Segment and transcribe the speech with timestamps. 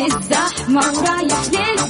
[0.00, 1.81] وقت الزحمة ورايح للبيت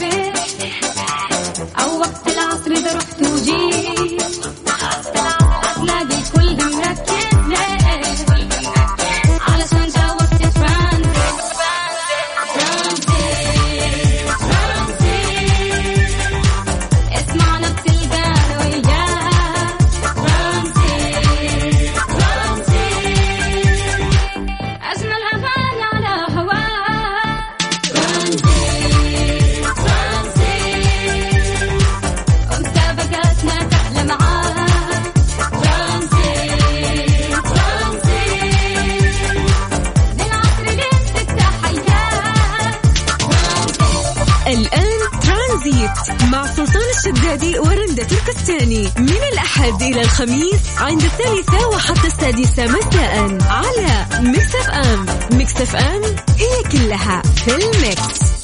[49.63, 55.07] الأحد إلى الخميس عند الثالثة وحتى السادسة مساء على Mix FM.
[55.33, 56.03] Mix FM
[56.39, 58.42] هي كلها في ال mix.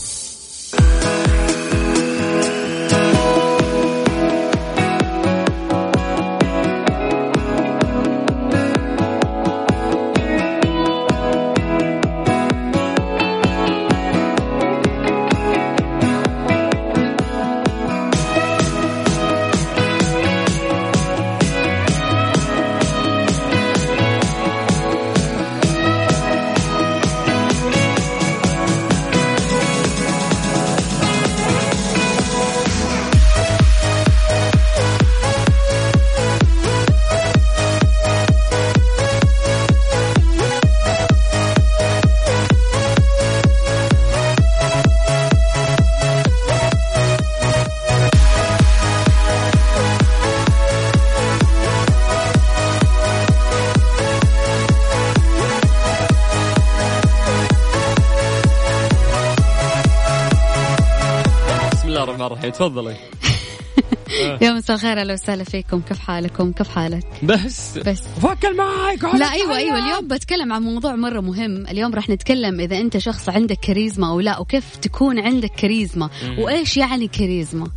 [62.39, 62.97] الرحيم تفضلي.
[64.43, 65.81] يا مساء الخير أهلا وسهلا فيكم.
[65.81, 67.79] كيف حالكم؟ كيف حالك؟ بس.
[67.79, 68.03] بس.
[68.23, 69.57] فك المايك لا أيوه.
[69.57, 69.79] أيوه.
[69.79, 71.67] اليوم بتكلم عن موضوع مرة مهم.
[71.67, 76.77] اليوم راح نتكلم إذا أنت شخص عندك كاريزما أو لا وكيف تكون عندك كاريزما وإيش
[76.77, 77.69] يعني كاريزما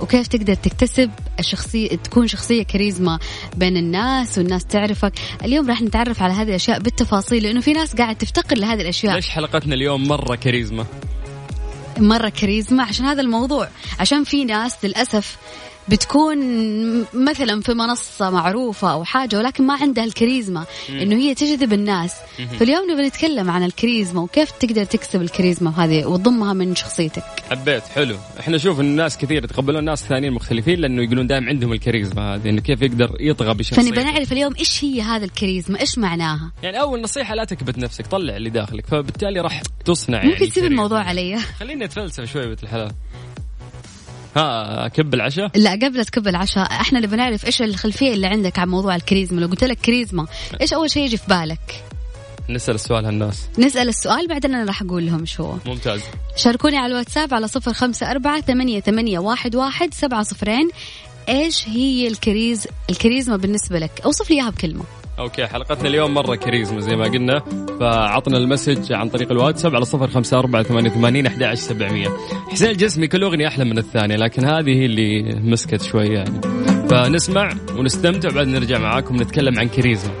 [0.00, 3.18] وكيف تقدر تكتسب الشخصية تكون شخصية كاريزما
[3.56, 5.12] بين الناس والناس تعرفك.
[5.44, 9.14] اليوم راح نتعرف على هذه الأشياء بالتفاصيل لأنه في ناس قاعد تفتقر لهذه الأشياء.
[9.14, 10.86] ليش حلقتنا اليوم مرة كاريزما؟
[11.98, 13.68] مرة كاريزما عشان هذا الموضوع.
[14.00, 15.36] عشان في ناس للأسف
[15.88, 16.38] بتكون
[17.14, 22.14] مثلا في منصة معروفة أو حاجة ولكن ما عندها الكاريزما إنه هي تجذب الناس.
[22.58, 27.24] فاليوم نبي نتكلم عن الكاريزما وكيف تقدر تكسب الكاريزما هذه وتضمها من شخصيتك.
[27.50, 28.16] حبيت حلو.
[28.40, 32.48] إحنا نشوف ان الناس كثير يتقبلون ناس ثانيين مختلفين لأنه يقولون دائما عندهم الكاريزما هذه
[32.48, 33.82] إنه كيف يقدر يطغى بشخصيته.
[33.82, 38.06] فنبي نعرف اليوم إيش هي هذا الكاريزما إيش معناها؟ يعني أول نصيحة لا تكبت نفسك
[38.06, 40.68] طلع اللي داخلك فبالتالي راح تصنع يعني ممكن تسيب كاريزما.
[40.68, 41.38] الموضوع علي.
[41.38, 42.92] خليني أتفلسف شوي بنت الحلال
[44.36, 48.68] ها كب العشاء؟ لا قبل تكب العشاء إحنا اللي بنعرف إيش الخلفية اللي عندك عن
[48.68, 49.40] موضوع الكاريزما.
[49.40, 50.26] لو قلت لك كاريزما
[50.60, 51.84] إيش أول شيء يجي في بالك؟
[52.48, 53.48] نسأل السؤال هالناس.
[53.58, 55.54] نسأل السؤال بعدين أنا راح أقول لهم شو.
[55.66, 56.00] ممتاز.
[56.36, 60.70] شاركوني على الواتساب على صفر خمسة أربعة ثمانية, ثمانية واحد, واحد سبعة صفرين.
[61.28, 64.84] إيش هي الكريز الكاريزما بالنسبة لك؟ أوصف لي إياها بكلمة.
[65.18, 67.42] okay حلقتنا اليوم مرة كاريزما زي ما قلنا.
[67.80, 72.08] فعطنا ال message عن طريق الواتساب على صفر خمسة أربعة ثمانية وثمانين أحد عشر سبعمية.
[72.50, 76.40] حسين الجسمي كل أغنية أحلى من الثانية لكن هذه هي اللي مسكت شوي يعني.
[76.90, 80.12] فنسمع ونستمتع بعد نرجع معاكم نتكلم عن كاريزما.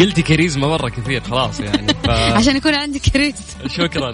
[0.00, 1.86] قلتي كاريزما مرة كثير خلاص يعني.
[2.38, 3.68] عشان يكون عندي كاريزما.
[3.68, 4.12] فشكرا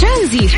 [0.00, 0.50] ترانزيت.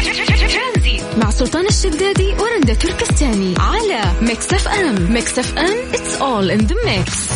[1.16, 5.76] مع سلطان الشدادي ورندا تركستاني على Mix FM Mix FM
[6.20, 7.32] all in the mix.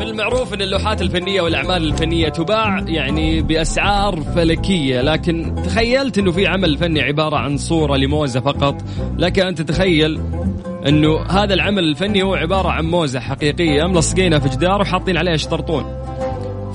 [0.00, 6.46] من المعروف إن اللوحات الفنية والأعمال الفنية تباع يعني بأسعار فلكية لكن تخيلت إنه في
[6.46, 8.82] عمل فني عبارة عن صورة لموزة فقط
[9.18, 10.20] لك ان تتخيل
[10.88, 15.84] انه هذا العمل الفني هو عبارة عن موزة حقيقية ملصقينها في جدار وحاطين عليها شطرطون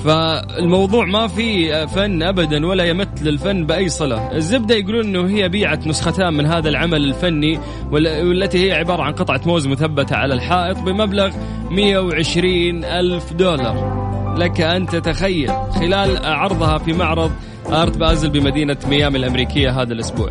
[0.06, 5.88] فالموضوع ما في فن ابدا ولا يمت للفن بأي صلة، الزبدة يقولون إنه هي بيعت
[5.88, 7.60] نسختان من هذا العمل الفني
[7.92, 11.30] وال- والتي هي عبارة عن قطعة موز مثبتة على الحائط بمبلغ
[11.72, 14.06] 120 ألف دولار.
[14.38, 17.32] لك أن تتخيل خلال عرضها في معرض
[17.72, 20.30] آرت بازل بمدينة ميامي الأمريكية هذا الأسبوع.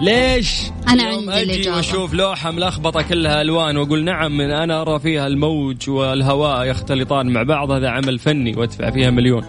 [0.00, 0.62] ليش؟
[1.12, 1.76] يوم عندي أجي الإجابة.
[1.76, 7.42] وأشوف لوحة ملخبطة كلها ألوان وأقول نعم من أنا أرى فيها الموج والهواء يختلطان مع
[7.42, 9.44] بعض هذا عمل فني وأدفع فيها مليون.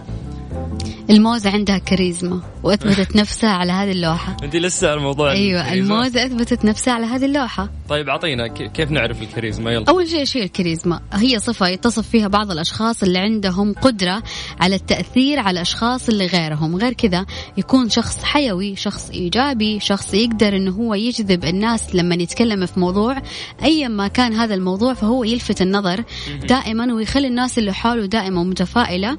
[1.12, 4.36] الموزة عندها كاريزما وأثبتت نفسها على هذه اللوحة.
[4.42, 5.72] انت لسه على الموضوع أيوة.
[5.72, 7.68] الموزة أثبتت نفسها على هذه اللوحة.
[7.88, 9.84] طيب أعطينا ك- كيف نعرف الكاريزما؟ يلا.
[9.88, 11.00] أول شيء شيء الكاريزما.
[11.12, 14.22] هي صفة يتصف فيها بعض الأشخاص اللي عندهم قدرة
[14.60, 16.76] على التأثير على الأشخاص اللي غيرهم.
[16.76, 17.26] غير كذا
[17.56, 23.22] يكون شخص حيوي شخص إيجابي شخص يقدر أنه هو يجذب الناس لما يتكلم في موضوع.
[23.64, 26.04] أيا ما كان هذا الموضوع فهو يلفت النظر
[26.44, 29.18] دائما ويخلي الناس اللي حوله دائما متفائلة.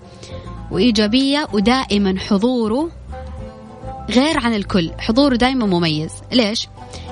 [0.74, 2.90] وإيجابية ودائما حضوره
[4.10, 4.92] غير عن الكل.
[5.00, 6.12] حضوره دائما مميز.
[6.32, 6.68] ليش؟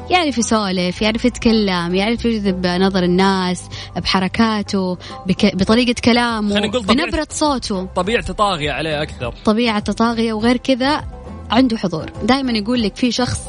[0.10, 3.64] يعرف يسولف يعرف يتكلم يعرف يجذب نظر الناس
[3.96, 5.56] بحركاته بك...
[5.56, 7.86] بطريقة كلامه بنبرة صوته.
[7.96, 9.34] طبيعته طاغية عليه أكثر.
[9.46, 11.04] طبيعة طاغية وغير كذا
[11.52, 12.06] عنده حضور.
[12.24, 13.40] دائما يقول لك في شخص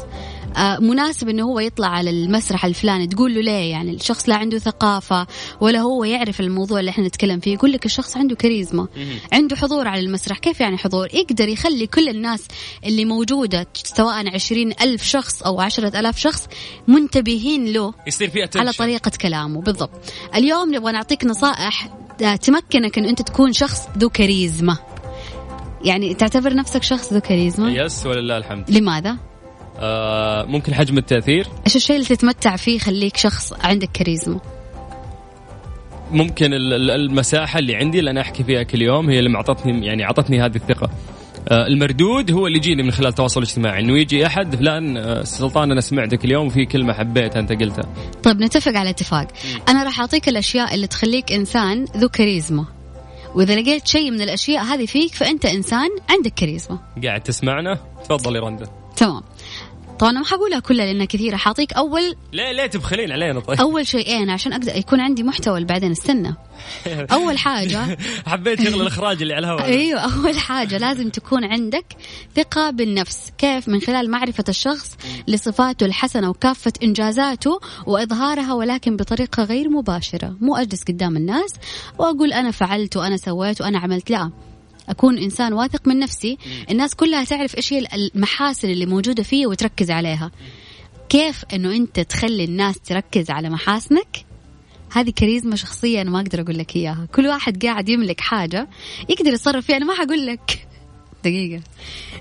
[0.79, 3.07] مناسب إنه هو يطلع على المسرح الفلاني.
[3.07, 5.27] تقول له ليه يعني؟ الشخص لا عنده ثقافة
[5.61, 7.53] ولا هو يعرف الموضوع اللي إحنا نتكلم فيه.
[7.53, 8.87] يقول لك الشخص عنده كاريزما
[9.33, 10.37] عنده حضور على المسرح.
[10.37, 12.47] كيف يعني حضور؟ يقدر يخلي كل الناس
[12.85, 16.47] اللي موجودة سواء عشرين ألف شخص أو عشرة ألاف شخص
[16.87, 18.59] منتبهين له يصير في.
[18.59, 19.61] على طريقة كلامه.
[19.61, 19.91] بالضبط.
[20.35, 21.89] اليوم نبغى نعطيك نصائح
[22.21, 24.77] آه، تمكنك أن أنت تكون شخص ذو كاريزما.
[25.83, 28.71] يعني تعتبر نفسك شخص ذو كاريزما؟ يس ولله الحمد.
[28.71, 29.32] لماذا؟
[29.83, 34.39] آه ممكن حجم التأثير؟ إيش الشيء اللي تتمتع فيه يخليك شخص عندك كاريزما؟
[36.11, 39.85] ممكن ال- ال- المساحة اللي عندي اللي أنا أحكي فيها كل يوم هي اللي معطتني
[39.85, 40.89] يعني اعطتني هذه الثقة.
[41.49, 43.81] آه، المردود هو اللي يجيني من خلال التواصل الاجتماعي.
[43.81, 47.85] إنه يجي أحد فلان آه، سلطان أنا سمعتك اليوم وفي كلمة حبيتها أنت قلتها.
[48.23, 49.27] طيب نتفق على اتفاق.
[49.69, 52.65] أنا راح أعطيك الأشياء اللي تخليك إنسان ذو كاريزما.
[53.35, 56.79] وإذا لقيت شيء من الأشياء هذه فيك فأنت إنسان عندك كاريزما.
[57.03, 58.65] قاعد تسمعنا؟ تفضلي رندا.
[58.97, 59.21] تمام.
[59.99, 61.35] طبعا ما حقولها كلها لأنها كثيرة.
[61.35, 63.59] حاعطيك اول ليه ليه تبخلين علينا طيب.
[63.59, 66.35] أول شيئين عشان أقدر يكون عندي محتوى بعدين استنى.
[67.11, 67.97] أول حاجة
[68.27, 69.65] حبيت شغل الإخراج اللي على الهواء.
[69.65, 71.85] أيوه أول حاجة لازم تكون عندك
[72.35, 73.31] ثقة بالنفس.
[73.37, 74.97] كيف؟ من خلال معرفة الشخص
[75.27, 80.37] لصفاته الحسنة وكافة إنجازاته وإظهارها ولكن بطريقة غير مباشرة.
[80.41, 81.53] مو أجلس قدام الناس
[81.97, 84.31] وأقول أنا فعلت وأنا سويت وأنا عملت لا.
[84.89, 86.37] أكون إنسان واثق من نفسي
[86.71, 90.31] الناس كلها تعرف إيش هي المحاسن اللي موجودة فيه وتركز عليها.
[91.09, 94.25] كيف إنه أنت تخلي الناس تركز على محاسنك؟
[94.91, 97.07] هذه كاريزما شخصية أنا ما أقدر أقول لك إياها.
[97.15, 98.67] كل واحد قاعد يملك حاجة
[99.09, 100.67] يقدر يتصرف فيها أنا ما حقول لك.
[101.25, 101.61] دقيقة.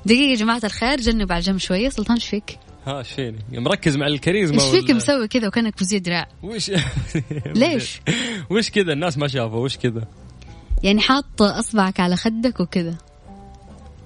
[0.06, 1.88] دقيقة يا جماعة الخير جنب على الجنب شوية.
[1.88, 5.78] سلطان إيش فيك؟ ها إيش فيني؟ مركز مع الكاريزما إيش فيك ولا- مسوي كذا وكأنك
[5.78, 6.70] بوزي دراع؟ وش
[7.56, 8.00] ليش؟
[8.50, 10.06] وش كذا؟ الناس ما شافوا وش كذا؟
[10.82, 12.96] يعني حاط اصبعك على خدك وكذا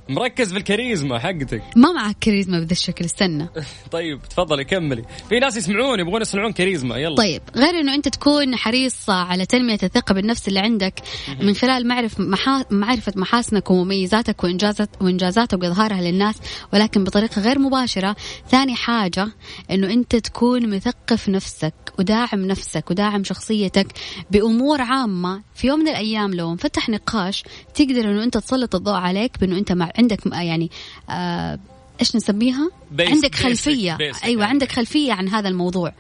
[0.09, 1.63] مركز في الكاريزما حقتك.
[1.77, 3.49] ما معك كاريزما بهذا الشكل استنى.
[3.93, 5.05] طيب تفضلي كملي.
[5.29, 7.17] في ناس يسمعون يبغون يصنعون كاريزما يلا.
[7.17, 10.95] طيب غير إنه أنت تكون حريص على تنمية الثقة بالنفس اللي عندك
[11.41, 12.65] من خلال معرف محا...
[12.71, 16.37] معرفة محاسنك ومميزاتك وانجازات وإنجازاتك وإظهارها للناس
[16.73, 18.17] ولكن بطريقة غير مباشرة.
[18.49, 19.29] ثاني حاجة
[19.71, 21.86] إنه أنت تكون مثقف نفسك.
[21.99, 23.87] وداعم نفسك وداعم شخصيتك
[24.31, 25.43] بأمور عامة.
[25.55, 27.45] في يوم من الأيام لو انفتح نقاش
[27.75, 29.91] تقدر إنه أنت تسلط الضوء عليك بأنه أنت مع...
[29.99, 30.71] عندك يعني
[31.11, 31.59] آه...
[32.01, 33.97] إيش نسميها؟ Basic- عندك خلفية.
[33.97, 34.45] basic أيوه يعني.
[34.45, 35.93] عندك خلفية عن هذا الموضوع.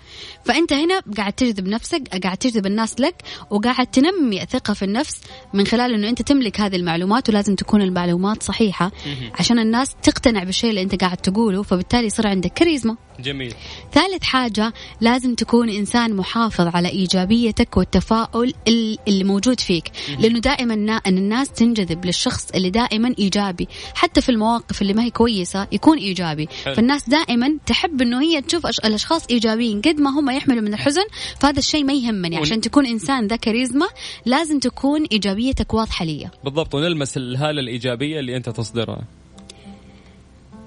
[0.44, 3.14] فأنت هنا قاعد تجذب نفسك قاعد تجذب الناس لك
[3.50, 5.20] وقاعد تنمي الثقه في النفس
[5.54, 8.92] من خلال إنه أنت تملك هذه المعلومات ولازم تكون المعلومات صحيحة
[9.38, 12.96] عشان الناس تقتنع بالشيء اللي أنت قاعد تقوله فبالتالي يصير عندك كاريزما.
[13.20, 13.54] جميل.
[13.92, 19.90] ثالث حاجة لازم تكون إنسان محافظ على إيجابيتك والتفاؤل ال- اللي موجود فيك.
[20.18, 20.74] لأنه دائما
[21.06, 23.68] أن الناس تنجذب للشخص اللي دائما إيجابي.
[23.94, 26.48] حتى في المواقف اللي ما هي كويسة يكون إيجابي.
[26.64, 26.74] حلو.
[26.74, 29.80] فالناس دائما تحب أنه هي تشوف أش- الأشخاص إيجابيين.
[29.80, 31.04] قد ما هم يحملوا من الحزن
[31.40, 32.36] فهذا الشيء ما يهمني.
[32.36, 33.86] عشان تكون إنسان ذا كاريزما
[34.26, 39.02] لازم تكون إيجابيتك واضحة لي بالضبط ونلمس الهالة الإيجابية اللي أنت تصدرها.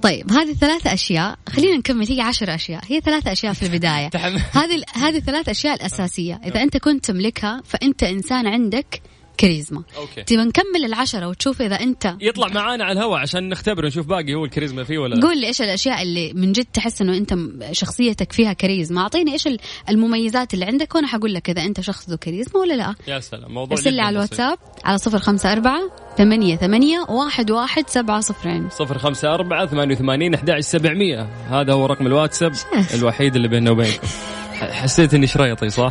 [0.02, 1.36] طيب هذه ثلاثة أشياء.
[1.50, 2.82] خلينا نكمل هي عشر أشياء.
[2.88, 4.08] هي ثلاثة أشياء في البداية.
[4.18, 6.42] تحم- هذه هذه الثلاث أشياء الأساسية.
[6.46, 9.02] إذا أنت كنت تملكها فأنت إنسان عندك
[9.40, 9.84] كاريزما.
[9.98, 10.24] okay.
[10.24, 14.46] تبى نكمل العشرة وتشوف إذا أنت يطلع معانا على الهواء عشان نختبر نشوف باقي هو
[14.46, 15.28] الكاريزما فيه ولا لا.
[15.28, 19.02] قول لي إيش الأشياء اللي من جد تحس إنه أنت م- شخصيتك فيها كاريزما.
[19.02, 22.74] أعطيني إيش ال- المميزات اللي عندك وأنا حقول لك إذا أنت شخص ذو كاريزما ولا
[22.74, 22.96] لا.
[23.08, 24.16] يا سلام موضوع ارسل لي على.
[24.16, 25.82] الواتساب على صفر خمسة أربعة
[26.18, 28.98] ثمانية ثمانية واحد واحد سبعة صفرين صفر.
[28.98, 31.22] خمسة أربعة ثمانية وثمانين أحد سبعمية.
[31.50, 32.54] هذا هو رقم الواتساب
[32.94, 34.08] الوحيد اللي بيننا وبينكم
[34.54, 35.90] حسيت إني شريطي صح؟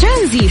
[0.00, 0.50] ترانزيت.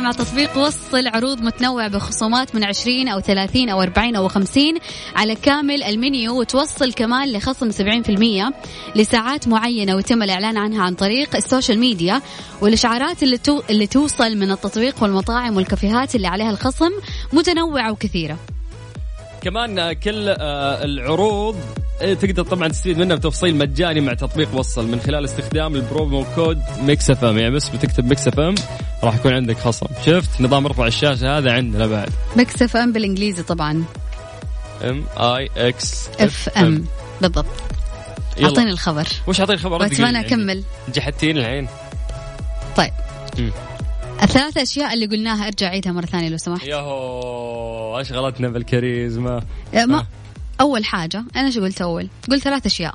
[0.00, 4.62] مع تطبيق وصل عروض متنوعة بخصومات من 20 أو 30 أو 40 أو 50
[5.16, 8.52] على كامل المنيو وتوصل كمان لخصم 70%
[8.96, 12.22] لساعات معينة ويتم الإعلان عنها عن طريق ال social media
[12.60, 16.90] والإشعارات اللي, تو اللي توصل من التطبيق والمطاعم والكافيهات اللي عليها الخصم
[17.32, 18.36] متنوعة وكثيرة.
[19.42, 21.56] كمان كل آه، العروض
[21.98, 27.10] تقدر طبعا تستفيد منها بتوصيل مجاني مع تطبيق وصل من خلال استخدام ال promo code
[27.10, 27.38] Mix FM.
[27.38, 28.54] يعني بس بتكتب Mix FM
[29.04, 29.86] راح يكون عندك خصم.
[30.06, 32.10] شفت؟ نظام ارفع الشاشة هذا عندنا بعد.
[32.36, 33.84] ميكس اف ام بالإنجليزي طبعا.
[34.84, 36.84] M I X FM.
[37.20, 37.46] بالضبط.
[38.42, 39.06] أعطيني الخبر.
[39.26, 40.64] وش أعطيني الخبر؟ وأتمنى أكمل.
[40.94, 41.68] جحدتين الحين.
[42.76, 42.92] طيب.
[43.38, 43.52] مم.
[44.22, 46.66] الثلاث أشياء اللي قلناها ارجع عيدها مرة ثانية لو سمحت.
[46.66, 49.42] ياهو أشغلتنا بالكاريزما.
[49.74, 50.06] ما آه.
[50.60, 52.94] أول حاجة أنا شو قلت أول؟ قلت ثلاث أشياء.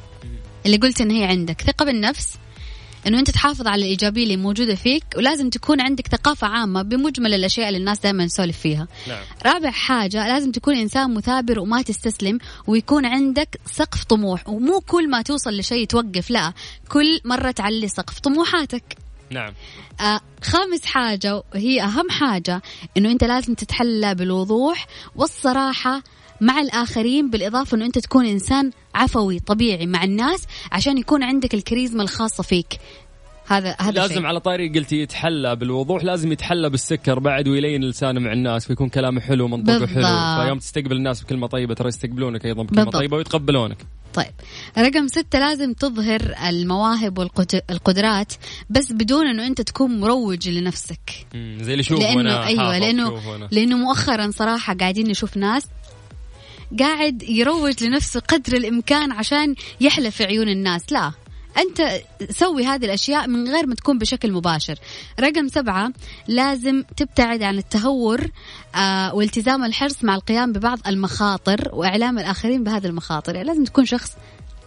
[0.65, 2.37] اللي قلت إن هي عندك ثقة بالنفس
[3.07, 7.67] إنه أنت تحافظ على الإيجابية اللي موجودة فيك ولازم تكون عندك ثقافة عامة بمجمل الأشياء
[7.67, 8.87] اللي الناس دائما نسولف فيها.
[9.07, 9.23] نعم.
[9.45, 15.21] رابع حاجة لازم تكون إنسان مثابر وما تستسلم ويكون عندك سقف طموح ومو كل ما
[15.21, 16.53] توصل لشيء توقف لا
[16.89, 18.97] كل مرة تعلي سقف طموحاتك.
[19.29, 19.53] نعم.
[20.01, 22.61] آه خامس حاجة وهي أهم حاجة
[22.97, 26.03] إنه أنت لازم تتحلى بالوضوح والصراحة
[26.43, 32.03] مع الآخرين بالإضافة إنه أنت تكون إنسان عفوي طبيعي مع الناس عشان يكون عندك الكاريزما
[32.03, 32.79] الخاصة فيك
[33.47, 34.25] هذا هذا لازم شيء.
[34.25, 39.21] على طاري قلتي يتحلى بالوضوح لازم يتحلى بالسكر بعد ويلين لسانه مع الناس ويكون كلامه
[39.21, 39.87] حلو ومنطقه.
[39.87, 43.01] حلو فيوم تستقبل الناس بكلمة طيبة ترى يستقبلونك أيضا بكلمة بالضبط.
[43.01, 43.77] طيبة ويتقبلونك
[44.13, 44.31] طيب
[44.77, 48.33] رقم ستة لازم تظهر المواهب والقدرات
[48.69, 53.21] بس بدون إنه أنت تكون مروج لنفسك زي اللي شوف لأنه أيوه لأنه.
[53.51, 55.65] لأنه مؤخرا صراحة قاعدين نشوف ناس
[56.79, 60.91] قاعد يروج لنفسه قدر الإمكان عشان يحلى في عيون الناس.
[60.91, 61.11] لا
[61.57, 64.79] أنت سوي هذه الأشياء من غير ما تكون بشكل مباشر.
[65.19, 65.93] رقم سبعة
[66.27, 68.27] لازم تبتعد عن التهور
[68.75, 73.35] آه والتزام الحرص مع القيام ببعض المخاطر وإعلام الآخرين بهذه المخاطر.
[73.35, 74.11] يعني لازم تكون شخص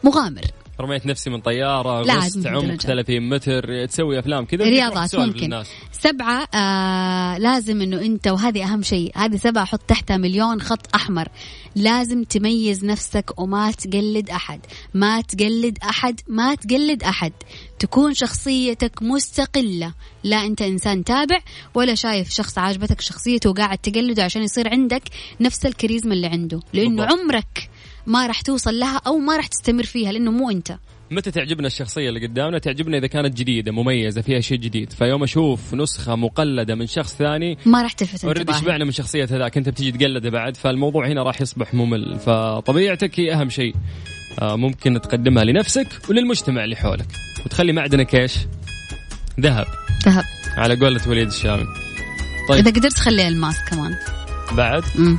[0.05, 0.45] مغامر.
[0.81, 2.87] رميت نفسي من طيارة غصت عمق بالدرجة.
[2.87, 5.45] 30 متر تسوي أفلام كذا رياضات ممكن.
[5.45, 5.71] للناس.
[5.93, 11.29] سبعة آه لازم إنه أنت وهذه أهم شيء هذه سبعة حط تحتها مليون خط أحمر.
[11.77, 14.61] لازم تميز نفسك وما تقلد أحد.
[14.95, 17.33] ما تقلد أحد ما تقلد أحد.
[17.79, 19.93] تكون شخصيتك مستقلة.
[20.25, 21.39] لا أنت إنسان تابع
[21.75, 25.03] ولا شايف شخص عاجبتك شخصيته وقاعد تقلده عشان يصير عندك
[25.41, 26.61] نفس الكاريزما اللي عنده.
[26.73, 27.21] لأنه بالضبط.
[27.21, 27.71] عمرك
[28.07, 30.77] ما راح توصل لها أو ما راح تستمر فيها لأنه مو أنت.
[31.11, 34.93] متى تعجبنا الشخصية اللي قدامنا؟ تعجبنا إذا كانت جديدة مميزة فيها شيء جديد.
[34.93, 38.61] فيوم أشوف نسخة مقلدة من شخص ثاني ما راح تلفت انتباهي.
[38.61, 42.19] شبعنا من شخصية هذاك أنت بتيجي تقلده بعد فالموضوع هنا راح يصبح ممل.
[42.19, 43.75] فطبيعتك هي أهم شيء
[44.43, 47.07] آه، ممكن تقدمها لنفسك وللمجتمع اللي حولك.
[47.47, 48.37] وتخلي معدنك إيش؟
[49.41, 49.67] ذهب.
[50.05, 50.25] ذهب.
[50.57, 51.67] على قولة وليد الشامي.
[52.49, 52.67] طيب.
[52.67, 53.97] إذا قدرت خلي الماس كمان.
[54.53, 55.19] بعد؟ مم.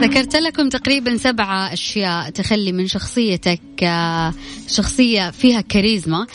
[0.00, 4.34] ذكرت لكم تقريبا سبعة أشياء تخلي من شخصيتك آه،
[4.68, 6.26] شخصية فيها كاريزما.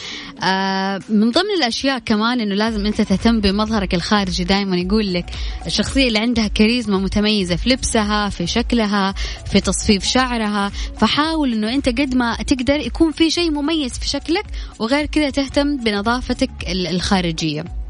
[0.43, 4.43] آه، من ضمن الأشياء كمان أنه لازم أنت تهتم بمظهرك الخارجي.
[4.43, 5.25] دائما يقول لك
[5.65, 9.13] الشخصية اللي عندها كاريزما متميزة في لبسها في شكلها
[9.51, 10.69] في تصفيف شعرها.
[10.97, 14.45] فحاول أنه أنت قد ما تقدر يكون في شيء مميز في شكلك
[14.79, 17.82] وغير كذا تهتم بنظافتك ال- الخارجية.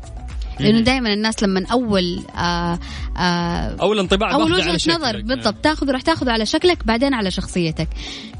[0.60, 2.80] لأنه دائما الناس لما أول آه
[3.18, 4.80] آه أول انطباع أول وجهة.
[4.96, 5.56] نظر بالضبط.
[5.64, 7.88] تاخذ راح تاخذه على شكلك بعدين على شخصيتك.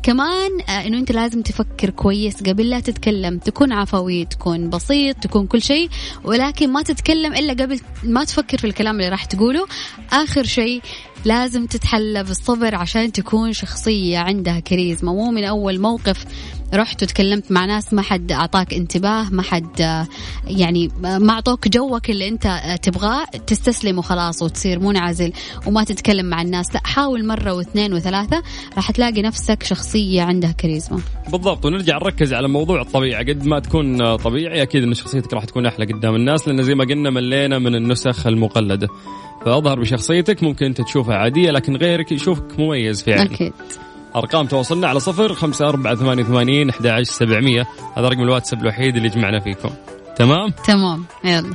[0.04, 3.38] كمان آه إنه أنت لازم تفكر كويس قبل لا تتكلم.
[3.38, 5.90] تكون عفوي تكون بسيط تكون كل شيء
[6.24, 9.66] ولكن ما تتكلم إلا قبل ما تفكر في الكلام اللي راح تقوله.
[10.12, 10.82] آخر شيء
[11.26, 15.12] لازم تتحلى بالصبر عشان تكون شخصية عندها كاريزما.
[15.12, 16.26] مو من أول موقف
[16.74, 20.08] رحت وتكلمت مع ناس ما حد أعطاك انتباه ما حد آه،
[20.48, 25.34] يعني ما أعطوك جوك اللي أنت آه، تبغاه تستسلم وخلاص وتصير منعزل
[25.68, 26.74] وما تتكلم مع الناس.
[26.74, 28.44] لا حاول مرة واثنين وثلاثة
[28.76, 31.00] راح تلاقي نفسك شخصية عندها كاريزما.
[31.32, 33.24] بالضبط ونرجع نركز على موضوع الطبيعة.
[33.24, 36.84] قد ما تكون طبيعي أكيد إن شخصيتك راح تكون أحلى قدام الناس لأن زي ما
[36.84, 38.88] قلنا ملينا من النسخ المقلدة.
[39.46, 43.24] فأظهر بشخصيتك ممكن أنت تشوفها عادية لكن غيرك يشوفك مميز فعلا.
[43.24, 43.54] أكيد.
[44.16, 47.68] أرقام تواصلنا على صفر خمسة أربعة ثمانية وثمانين أحد عشر سبعمية.
[47.98, 49.70] هذا رقم الواتساب الوحيد اللي يجمعنا فيكم.
[50.16, 51.54] تمام؟ تمام يلا.